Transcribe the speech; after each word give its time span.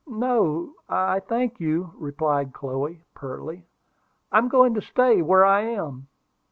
"No, 0.07 0.73
I 0.89 1.19
thank 1.19 1.59
you!" 1.59 1.91
replied 1.95 2.53
Chloe, 2.53 3.03
pertly. 3.13 3.67
"I'm 4.31 4.47
going 4.47 4.73
to 4.73 4.81
stay 4.81 5.21
where 5.21 5.45
I 5.45 5.61
am." 5.61 6.07